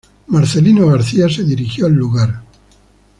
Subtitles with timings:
[0.27, 2.41] Marcelino García se dirigió al lugar.